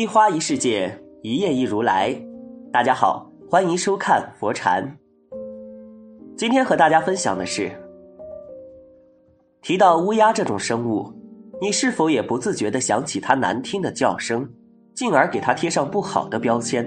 [0.00, 0.90] 一花一世界，
[1.20, 2.18] 一叶一如来。
[2.72, 4.96] 大家好，欢迎收看佛禅。
[6.38, 7.70] 今天和大家分享的是，
[9.60, 11.12] 提到乌鸦这种生物，
[11.60, 14.50] 你是否也不自觉的想起它难听的叫声，
[14.94, 16.82] 进而给它贴上不好的标签？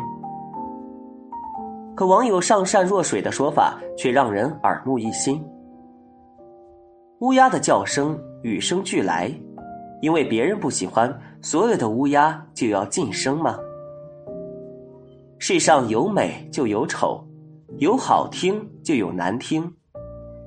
[1.96, 5.40] 可网友上善若水的说法却让人耳目一新。
[7.20, 9.32] 乌鸦的叫声与生俱来。
[10.02, 13.60] 因为别人不喜欢，所有的乌鸦就要晋升吗？
[15.40, 17.22] 世上有美就有丑，
[17.80, 19.70] 有好听就有难听，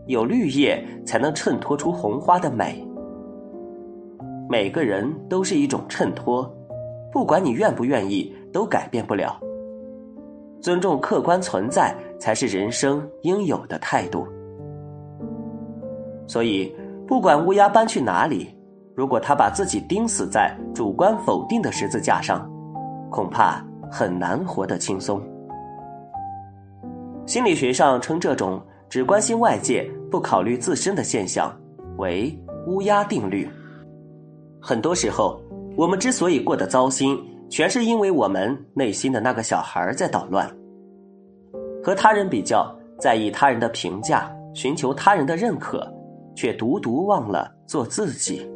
[0.06, 2.82] 有绿叶才能衬托出红花的美。
[4.48, 6.50] 每个人都是一种衬托，
[7.12, 9.38] 不管你愿不愿意，都改变不了。
[10.62, 14.26] 尊重客观存在，才是人生应有的态度。
[16.26, 16.74] 所以，
[17.06, 18.55] 不管乌鸦搬去哪里。
[18.96, 22.50] 如果他把自己钉死在主观否定的十字架上，
[23.10, 25.22] 恐怕很难活得轻松。
[27.26, 31.54] 心理学上称这种只关心外界不考虑自身的现象
[31.98, 32.34] 为
[32.66, 33.46] “乌鸦定律”。
[34.62, 35.38] 很多时候，
[35.76, 40.50] 我们之所以过得糟心，全是因为我们内心的那个小孩在捣乱。
[41.84, 45.86] 和他人比较，在意他人的评价，寻求他人的认可，
[46.34, 48.50] 却独独忘了做自己。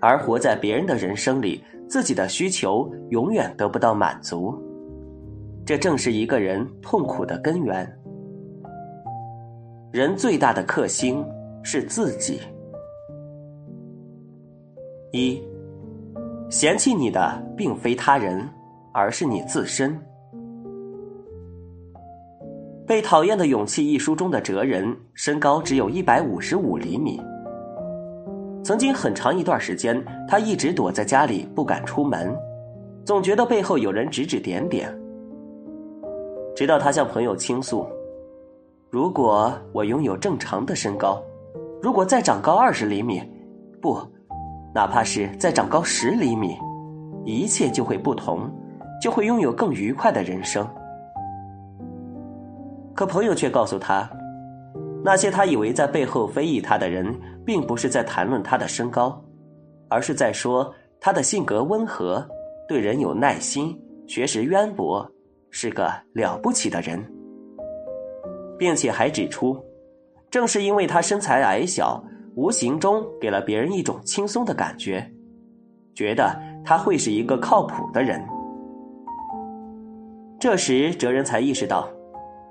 [0.00, 4.54] 而活在别人的人生里，自己的需求永远得不到满足，
[5.64, 7.90] 这正是一个人痛苦的根源。
[9.92, 11.24] 人最大的克星
[11.62, 12.40] 是自己。
[15.12, 15.42] 一，
[16.50, 18.46] 嫌弃你的并非他人，
[18.92, 19.92] 而是你自身。
[22.86, 27.20] 《被讨厌的勇气》一书中的哲人，身高只有一百五十五厘米。
[28.66, 32.36] 曾经很长一段时间，他一直躲在家里不敢出门，
[33.04, 34.92] 总觉得背后有人指指点点。
[36.52, 37.86] 直到他向朋友倾诉
[38.90, 41.22] ：“如果我拥有正常的身高，
[41.80, 43.22] 如果再长高二十厘米，
[43.80, 44.00] 不，
[44.74, 46.58] 哪怕是再长高十厘米，
[47.24, 48.50] 一切就会不同，
[49.00, 50.68] 就会拥有更愉快的人生。”
[52.96, 54.10] 可朋友却告诉他。
[55.04, 57.14] 那些他以为在背后非议他的人，
[57.46, 59.22] 并不是在谈论他的身高，
[59.88, 62.26] 而是在说他的性格温和，
[62.68, 65.08] 对人有耐心，学识渊博，
[65.50, 67.02] 是个了不起的人，
[68.58, 69.56] 并且还指出，
[70.28, 72.02] 正是因为他身材矮小，
[72.34, 75.08] 无形中给了别人一种轻松的感觉，
[75.94, 78.20] 觉得他会是一个靠谱的人。
[80.40, 81.88] 这时，哲人才意识到，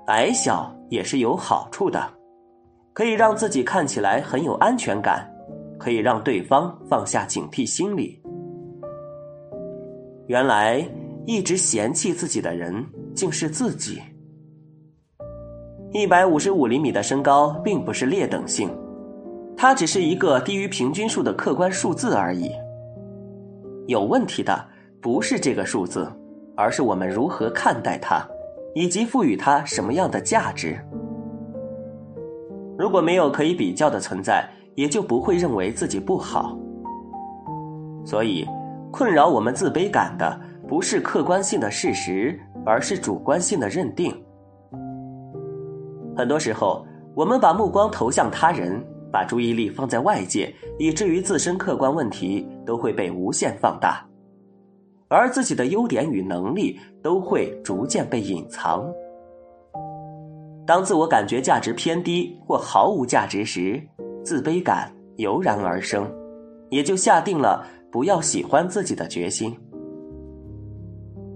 [0.06, 2.15] 矮小也是有好处的。
[2.96, 5.30] 可以让自己看起来很有安全感，
[5.78, 8.18] 可以让对方放下警惕心理。
[10.28, 10.82] 原来
[11.26, 12.82] 一直嫌弃自己的人
[13.14, 14.00] 竟是自己。
[15.92, 18.74] 一百五十五厘米的身高并不是劣等性，
[19.58, 22.50] 它只是一个低于平均数的客观数字而已。
[23.88, 24.58] 有问题的
[25.02, 26.10] 不是这个数字，
[26.56, 28.26] 而是我们如何看待它，
[28.74, 30.82] 以及赋予它什么样的价值。
[32.78, 36.56] 如果没有可以比较的存在，也就不会认为自己不好。
[38.04, 38.46] 所以，
[38.90, 40.38] 困扰我们自卑感的
[40.68, 44.14] 不是客观性的事实，而是主观性的认定。
[46.16, 54.06] 很多时候，我们把目光投向他人，把注意力放在外界，以至于自身客观问题都会被无限放大，
[55.08, 58.86] 而自己的优点与能力都会逐渐被隐藏。
[60.66, 63.80] 当自我感觉价值偏低或毫无价值时，
[64.24, 66.12] 自卑感油然而生，
[66.70, 69.56] 也就下定了不要喜欢自己的决心。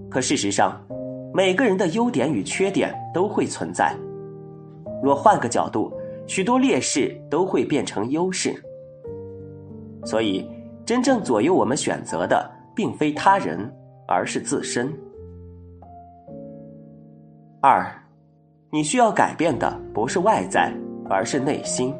[0.09, 0.85] 可事实上，
[1.33, 3.95] 每个人的优点与缺点都会存在。
[5.01, 5.93] 若换个角度，
[6.27, 8.53] 许多劣势都会变成优势。
[10.03, 10.45] 所以，
[10.85, 13.73] 真正左右我们选择的，并非他人，
[14.05, 14.91] 而是自身。
[17.61, 18.00] 二。
[18.73, 20.73] 你需要改变的不是外在，
[21.09, 21.93] 而是内心。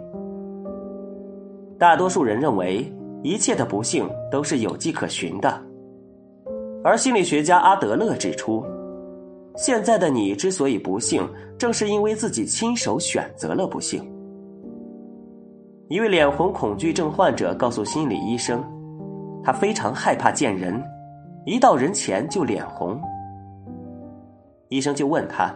[1.77, 2.89] 大多数人认为
[3.23, 5.61] 一切的不幸都是有迹可循的，
[6.81, 8.63] 而心理学家阿德勒指出，
[9.57, 11.27] 现在的你之所以不幸，
[11.57, 14.09] 正是因为自己亲手选择了不幸。
[15.89, 18.63] 一位脸红恐惧症患者告诉心理医生，
[19.43, 20.81] 他非常害怕见人，
[21.45, 22.97] 一到人前就脸红。
[24.69, 25.53] 医生就问他。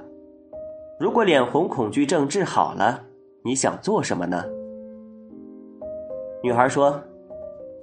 [0.97, 3.01] 如果脸红恐惧症治好了，
[3.43, 4.41] 你想做什么呢？
[6.41, 6.97] 女孩说：“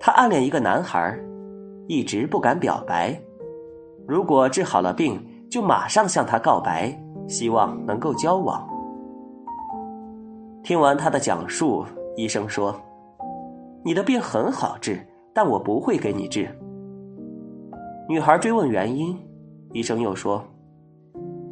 [0.00, 1.19] 她暗恋一个男孩，
[1.87, 3.14] 一直不敢表白，
[4.09, 6.99] 如果治好了病，就马上向他告白，
[7.29, 8.67] 希望能够交往。
[10.65, 11.85] 听完他的讲述，
[12.17, 12.75] 医生说
[13.85, 16.49] ：“你的病很好治，但我不会给你治。”
[18.08, 19.15] 女孩追问原因，
[19.73, 20.43] 医生又说：“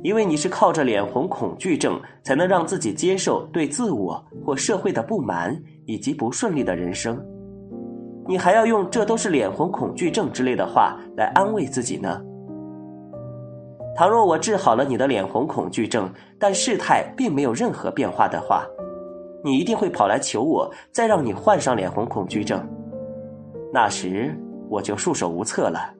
[0.02, 5.54] 因为你是靠着脸红恐惧症才能让自己接受对自我或社会的不满
[5.84, 7.22] 以及不顺利的人生，
[8.26, 12.20] 你还要用‘这都是脸红恐惧症’之类的话来安慰自己呢。
[13.94, 18.64] 倘若我治好了你的脸红恐惧症，但事态并没有任何变化的话，
[19.44, 22.66] 你一定会跑来求我再让你患上脸红恐惧症，
[23.70, 24.34] 那时
[24.70, 25.92] 我就束手无策了。”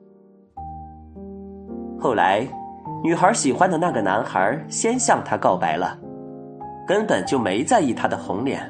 [1.99, 2.47] 后来，
[3.03, 5.97] 女孩喜欢的那个男孩先向她告白了，
[6.87, 8.61] 根本就没在意她的红脸。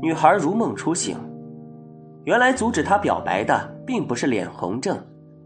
[0.00, 1.16] 女孩如梦初醒，
[2.24, 4.96] 原来阻止她表白的并不是脸红症，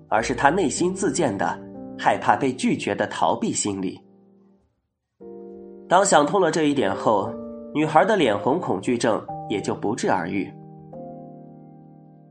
[0.09, 1.59] 而是她内心自建的
[1.99, 3.99] 害怕被拒绝的逃避心理。
[5.89, 7.33] 当想通了这一点后，
[7.73, 10.53] 女孩的脸红恐惧症也就不治而愈。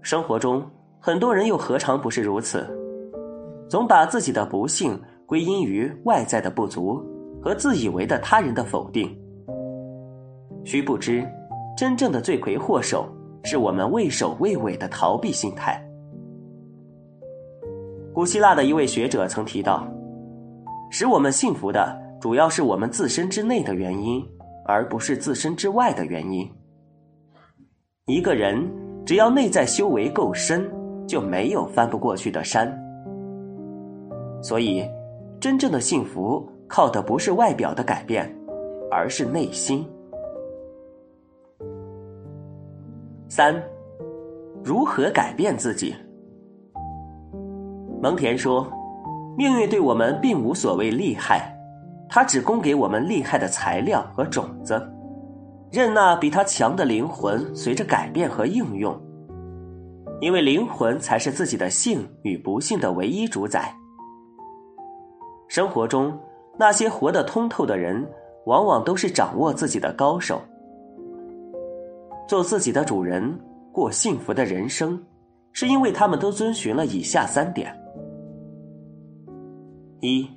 [0.02, 0.64] 生活中，
[1.00, 2.68] 很多人又何尝不是如此？
[3.68, 7.04] 总把自己的不幸归因于外在的不足
[7.42, 9.10] 和自以为的他人的否定，
[10.64, 11.28] 须不知，
[11.76, 13.08] 真正的罪魁祸首
[13.44, 15.84] 是我们畏首畏尾的逃避心态。
[18.14, 19.88] 古希腊的一位学者曾提到，
[20.90, 24.24] 使我们幸福的主要是我们自身之内的原因，
[24.66, 26.50] 而不是自身之外的原因。
[28.06, 28.64] 一个人
[29.06, 30.72] 只要内在修为够深，
[31.08, 32.85] 就没有翻不过去的山。
[34.46, 34.88] 所以，
[35.40, 38.32] 真正的幸福靠的不是外表的改变，
[38.92, 39.84] 而是内心。
[43.28, 43.60] 三，
[44.64, 45.96] 如何改变自己？
[48.00, 48.72] 蒙恬说
[49.36, 51.52] ：“命运对我们并无所谓利害，
[52.08, 54.80] 它只供给我们利害的材料和种子，
[55.72, 58.96] 任那比它强的灵魂随着改变和应用，
[60.22, 63.76] 因为灵魂才是自己的幸与不幸的唯一主宰。”
[65.48, 66.18] 生活中，
[66.58, 68.06] 那些活得通透的人，
[68.46, 70.42] 往往都是掌握自己的高手。
[72.28, 73.40] 做自己的主人，
[73.72, 75.00] 过幸福的人生，
[75.52, 77.72] 是因为他们都遵循了以下三点：
[80.00, 80.28] 一，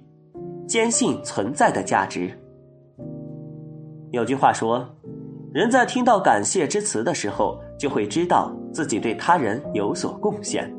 [0.66, 2.30] 坚信存在的价值。
[4.10, 4.86] 有句话说，
[5.52, 10.70] 人在听到感谢之词的时候，就会知道自己对他人有所贡献。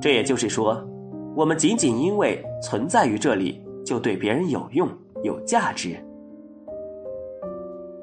[0.00, 0.86] 这也就是说。
[1.34, 4.88] 我们仅仅因为存在于这里，就对别人有用、
[5.22, 5.96] 有价值。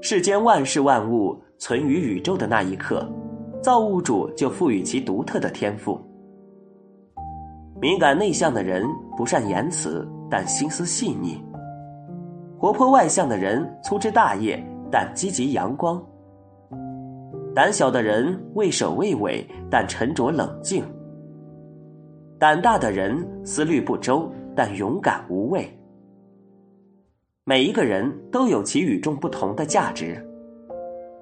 [0.01, 3.07] 世间万事万物存于宇宙的那一刻，
[3.61, 5.99] 造物主就赋予其独特的天赋。
[7.81, 8.83] 敏感内向的人
[9.17, 11.43] 不善言辞，但心思细腻；
[12.57, 15.99] 活泼外向的人粗枝大叶，但积极阳光；
[17.53, 20.83] 胆小的人畏首畏尾，但沉着冷静。
[22.39, 25.67] 胆大的人思虑不周，但勇敢无畏。
[27.43, 30.23] 每一个人都有其与众不同的价值，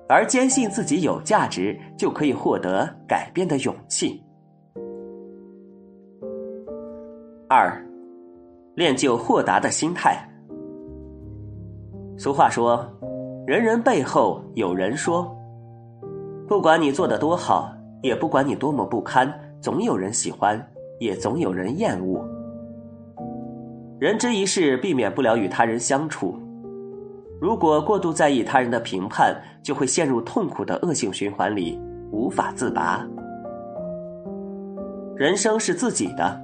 [0.10, 4.22] 而坚信自己有价值，就可以获得改变的勇气。
[7.48, 7.82] 二，
[8.74, 10.18] 练就豁达的心态。
[12.18, 12.86] 俗话说
[13.48, 15.32] ：“人人背后有人说。”
[16.48, 19.32] 不管你做的多好，也不管你多么不堪，
[19.62, 20.60] 总有人喜欢。
[21.00, 22.24] 也总有人厌恶。
[24.00, 26.38] 人之一世，避免不了与他人相处。
[27.40, 31.80] 如果过度在意他人的评判，就会陷入痛苦的恶性循环里，
[32.12, 33.06] 无法自拔。
[35.16, 36.42] 人生是自己的，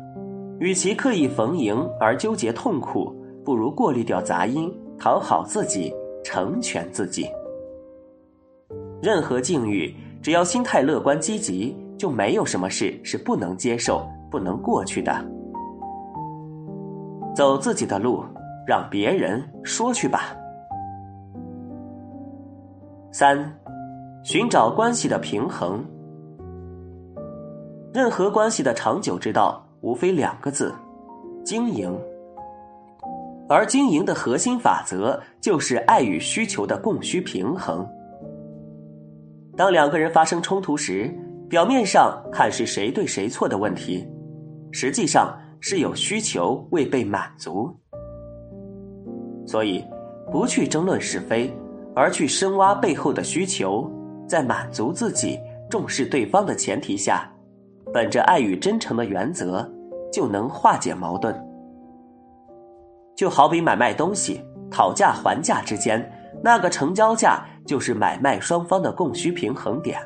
[0.60, 5.93] 与其刻意逢迎而纠结痛苦，不如过滤掉杂音，讨好自己，
[6.24, 7.27] 成全自己。
[9.01, 14.08] 任何境遇，只要心态乐观积极，就没有什么事是不能接受。
[14.32, 15.14] 不能过去的，
[17.36, 18.24] 走自己的路，
[18.66, 20.36] 让别人说去吧。
[23.12, 23.38] 三，
[24.24, 25.86] 寻找关系的平衡。
[27.94, 30.74] 任何关系的长久之道，无非两个字：
[31.44, 31.94] 经营。
[33.50, 37.86] 而经营的核心法则，就是爱与需求的供需平衡。
[39.58, 41.14] 当两个人发生冲突时，
[41.50, 44.08] 表面上看是谁对谁错的问题。
[44.72, 47.70] 实际上是有需求未被满足，
[49.46, 49.84] 所以
[50.32, 51.54] 不去争论是非，
[51.96, 53.90] 而去深挖背后的需求，
[54.28, 57.30] 在满足自己、重视对方的前提下，
[57.94, 59.70] 本着爱与真诚的原则，
[60.12, 61.36] 就能化解矛盾。
[63.16, 66.12] 就好比买卖东西、讨价还价之间，
[66.42, 70.00] 那个成交价就是买卖双方的供需平衡点。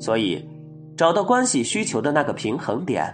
[0.00, 0.48] 所以，
[0.96, 3.04] 找到关系需求的那个平衡点，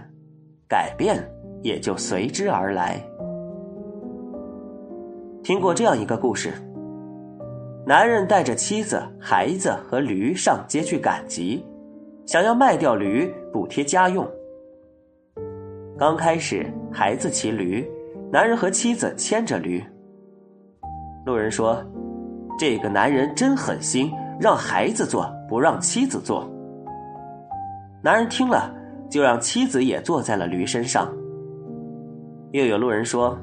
[0.67, 1.17] 改变
[1.63, 3.01] 也就随之而来。
[5.41, 6.53] 听过这样一个故事：
[7.87, 11.65] 男人带着妻子、孩子和驴上街去赶集，
[12.27, 14.29] 想要卖掉驴补贴家用。
[15.97, 17.89] 刚开始，孩子骑驴，
[18.31, 19.83] 男人和妻子牵着驴。
[21.25, 21.83] 路人说
[22.59, 26.47] ：“这个男人真狠心，让孩子坐，不让妻子坐。”
[28.03, 28.73] 男人听了，
[29.09, 31.07] 就让妻子也坐在了驴身上。
[32.51, 33.37] 又有路人说：“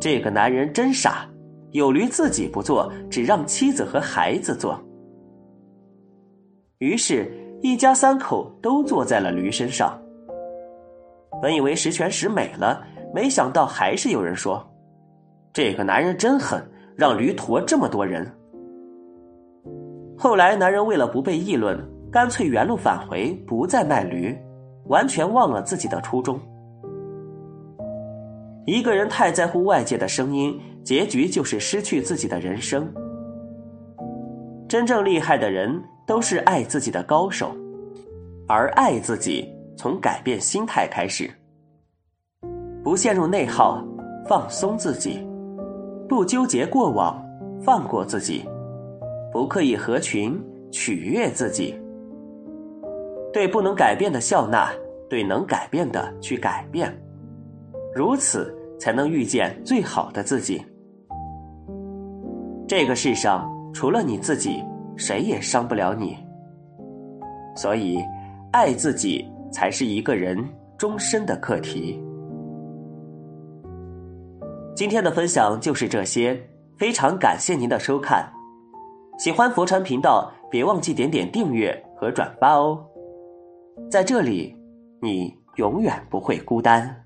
[0.00, 1.28] 这个男人真傻，
[1.70, 4.76] 有驴自己不坐，只让妻子和孩子坐。”
[6.78, 7.30] 于是，
[7.62, 9.96] 一家三口都坐在了驴身上。
[11.40, 12.82] 本以为十全十美了，
[13.14, 14.60] 没想到还是有人说
[15.54, 16.60] ：“这个男人真狠，
[16.96, 18.28] 让驴驮这么多人。”
[20.18, 21.78] 后来，男人为了不被议论，
[22.14, 24.38] 干脆原路返回，不再卖驴，
[24.86, 26.38] 完全忘了自己的初衷。
[28.66, 32.88] 一个人太在乎外界的声音，结局就是失去自己的人生。
[34.68, 37.50] 真正厉害的人都是爱自己的高手，
[38.46, 39.52] 而爱自己。
[39.76, 41.28] 从改变心态开始，
[42.84, 43.84] 不陷入内耗，
[44.28, 45.18] 放松自己；
[46.08, 47.20] 不纠结过往，
[47.60, 48.48] 放过自己；
[49.32, 50.40] 不刻意合群，
[50.70, 51.74] 取悦自己。
[53.34, 54.72] 对不能改变的笑纳，
[55.10, 56.90] 对能改变的去改变，
[57.94, 60.64] 如此才能遇见最好的自己。
[62.66, 64.64] 这个世上除了你自己，
[64.96, 66.16] 谁也伤不了你。
[67.54, 67.98] 所以，
[68.52, 69.30] 爱自己。
[69.54, 70.36] 才是一个人
[70.76, 72.02] 终身的课题。
[74.74, 76.36] 今天的分享就是这些，
[76.76, 78.28] 非常感谢您的收看。
[79.16, 82.84] 喜欢佛禅频道，别忘记点点订阅和转发哦。
[83.90, 84.56] 在这里，
[85.00, 87.03] 你永远不会孤单。